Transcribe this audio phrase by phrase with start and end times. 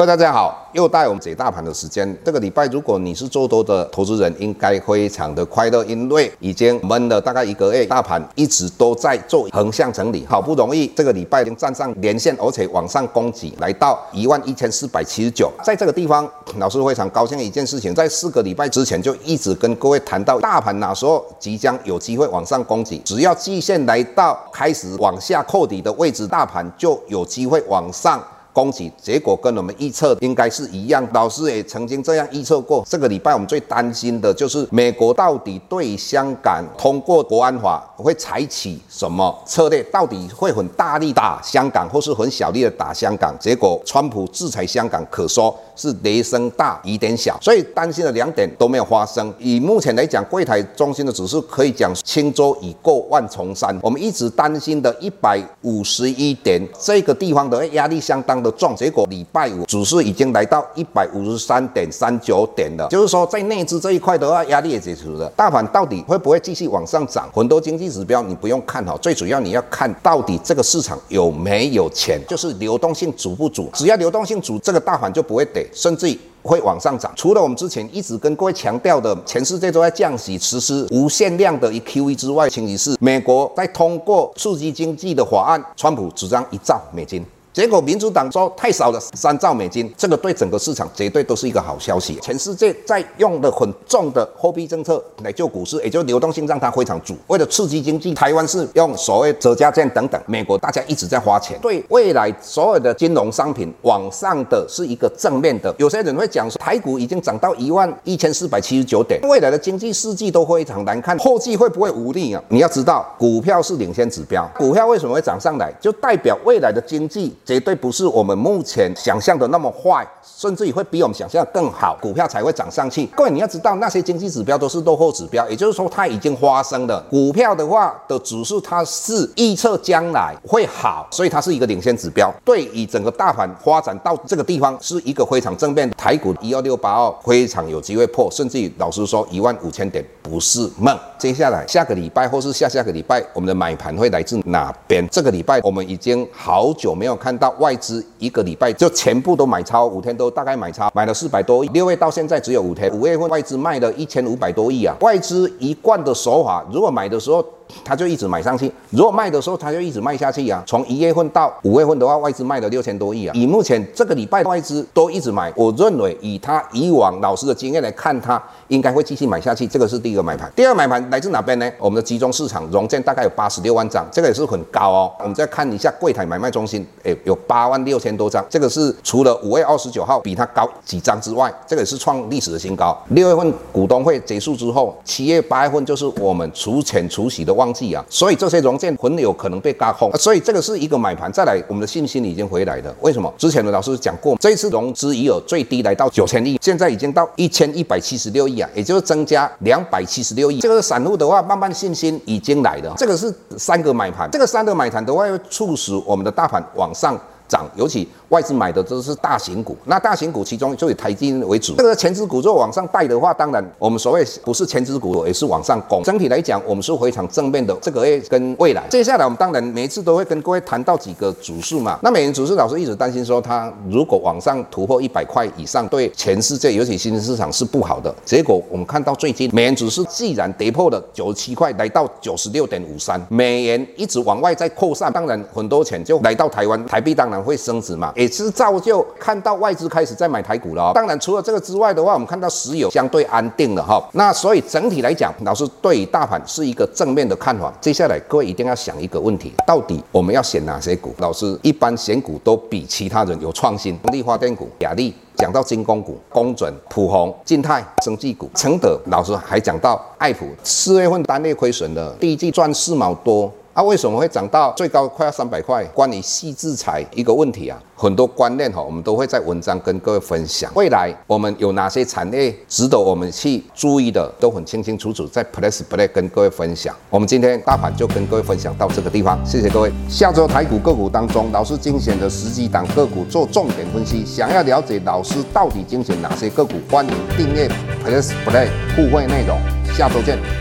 [0.00, 2.16] 各位大家好，又到我们解大盘的时间。
[2.24, 15.52] 这个礼拜，如果你是做多的投资人，应该非常的快乐，因为已经闷了大概一个月，大盘一直都在做横向整理，好不容易这个礼拜已经站上连线，而且往上攻击，来到一万一千四百七十九。
[15.62, 28.18] 在这个地方，老师非常高兴的一件事情，在四个礼拜之前就一直跟各位谈到，大盘哪时候即将有机会往上攻击，只要季线来到开始往下扣底的位置，大盘就有机会往上。
[28.52, 32.84] 攻击结果跟我们预测应该是一样，老师也曾经这样预测过。
[32.88, 39.82] 这个礼拜我们最担心的就是美国到底对香港通过国安法会采取什么策略？
[39.84, 43.34] 到底会很大力打香港，或是很小力的打香港？
[43.38, 49.32] 结果川普制裁香港，可说是雷声大雨点小，所以担心的两点都没有发生。
[49.38, 53.78] 以目前来讲，柜台中心的指数可以讲轻舟已过万重山。
[53.82, 65.28] 我们一直担心的一百五十一点这个地方的压力相当的重，结果礼拜五指数已经来到一百五十三点三九点了，就是说在内资这一块的话，压力也解除了。
[65.36, 67.28] 大盘到底会不会继续往上涨？
[67.32, 73.70] 很多经济指标你不用看哈，最主要你要看到底这个市场有没有钱，就是流动性足不足。
[73.74, 77.12] 只要流动性足，这个大盘就不会跌，甚至会往上涨。
[77.16, 87.24] 除了我们之前一直跟各位强调的，全世界都在降息、实施无限量的 QE 之外，前提是美国在通过刺激经济的法案，川普主张一兆美金。
[87.52, 92.16] 结果民主党说太少了，三兆美金，这个对整个市场绝对都是一个好消息。
[92.22, 97.16] 全世界在用的很重的货币政策来救股市，也就流动性让它非常足。
[97.26, 100.20] 为了刺激经济，台湾是用所谓折价券等等。
[100.26, 105.74] 美国大家一直在花钱，对未来所有的金融商品往上的是一个正面的。
[105.76, 112.40] 有些人会讲说，台股已经涨到一万一千四百七十九点，未来的经济世纪都非常难看，后继会不会无力啊？
[112.48, 117.34] 你要知道，股票是领先指标，股票为什么会涨上来，就代表未来的经济。
[117.50, 123.04] 绝对不是我们目前想象的那么坏，甚至于会比我们想象的更好，股票才会涨上去。
[123.06, 127.04] 各位，你要知道那些经济指标都是落后指标，也就是说它已经发生了。
[127.10, 135.96] 股票的话的指数它是预测将来会好，所以它是一个领先指标，对于整个大盘发展到这个地方是一个非常正面的。
[135.96, 140.96] 台股一二六八二非常有机会破，甚至于老实说一万五千点不是梦。
[141.18, 145.04] 接下来下个礼拜或是下下个礼拜，我们的买盘会来自哪边？
[145.08, 147.36] 这个礼拜我们已经好久没有看。
[147.40, 151.68] 到外资一个礼拜就全部都买超，五天都大概买超，买了四百多亿。
[151.68, 154.94] 六月到现在只有五天，五月份外资卖了一千五百多亿啊。
[155.00, 157.44] 外资一贯的手法，如果买的时候。
[157.84, 160.62] 他就一直买上去，如果卖的时候，他就一直卖下去啊。
[160.66, 163.32] 从一月份到五月份的话，外资卖了六千多亿啊。
[163.34, 169.66] 以目前这个礼拜外资都一直买，我认为以他以往老师的经验来看，他应该会继续买下去。
[169.66, 170.50] 这个是第一个买盘。
[170.56, 171.70] 第二买盘来自哪边呢？
[171.78, 175.12] 我们的集中市场融券大概有八十六万张，这个也是很高哦。
[175.20, 182.96] 我们再看一下柜台买卖中心，诶，有八万六千多张，这个是除了五月二十九号比它高几张之外，这个也是创历史的新高。
[183.10, 187.54] 六月份股东会结束之后，七月八月份就是我们除权除息的。
[187.60, 191.30] 旺季啊，所以这些融券很有可能被轧空，所以这个是一个买盘。
[191.30, 192.96] 再来，我们的信心已经回来了。
[193.02, 193.30] 为什么？
[193.36, 200.60] 之前的老师讲过，这一次融资余额最低来到九千亿，现在已经到一千一百七十六亿啊，也就是增加两百七十六亿。
[200.60, 202.94] 这个散户的话，慢慢信心已经来了。
[202.96, 207.18] 这个是三个买盘，这个三个买盘的话，会促使我们的大盘往上
[207.50, 208.08] 涨，尤其。
[208.30, 211.74] 外资买的都是大型股，那大型股其中就以台积电为主。
[211.74, 216.00] 这个权值股如果往上带的话，当然我们所谓不是权值股也是往上攻。
[216.04, 217.76] 整体来讲，我们是非常正面的。
[217.82, 221.98] 这个月跟未来，接下来我们当然每一次都会跟各位谈到几个指数嘛。
[222.04, 228.14] 那美元指数老师一直担心说，它如果往上突破一百块以上，对全世界尤其新兴市场是不好的。
[228.24, 238.12] 结果我们看到最近美元指数既然跌破了九十七块，来到九十六点五三，美元一直往外在扩散，当然很多钱就来到台湾，台币当然会升值嘛。
[238.16, 240.92] 也是造就看到外资开始在买台股了。
[240.94, 244.02] 当然，除了这个之外的话，我们看到石油相对安定了哈。
[244.12, 247.72] 那所以整体来讲，老师对于大盘是一个正面的看法。
[247.80, 251.14] 接下来各位一定要想一个问题：到底我们要选哪些股？
[251.18, 253.96] 老师一般选股都比其他人有创新。
[253.98, 263.50] 风力发电股、亚力，讲到军工股、工准、普宏、晋泰、生技股、承德，老师还讲到爱普，四月份单月亏损的，第一季赚四毛多。
[263.72, 265.84] 它、啊、为什么会涨到最高快要三百块？
[265.94, 270.70] 关于细制裁一个问题啊，很多观念哈，我们都会在文章跟各位分享。
[270.74, 276.94] 未来我们有哪些产业值得我们去注意的，都很清清楚楚在 Plus Play 跟各位分享。
[277.08, 279.90] 我们今天大盘就跟各位分享到这个地方，谢谢各位。
[280.08, 284.26] 下周台股个股当中，老师精选的十几档个股做重点分析。
[284.26, 287.66] 想要了解老师到底精选哪些个股，欢迎订阅
[288.04, 289.56] Plus Play 互惠内容。
[289.94, 290.59] 下周见。